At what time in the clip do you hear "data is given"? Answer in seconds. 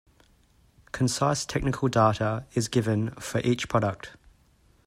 1.87-3.11